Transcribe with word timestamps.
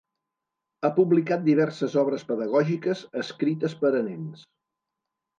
Ha 0.87 0.89
publicat 0.93 1.43
diverses 1.49 1.97
obres 2.03 2.25
pedagògiques 2.29 3.03
escrites 3.23 3.77
per 3.83 3.93
a 3.99 4.01
nens. 4.09 4.43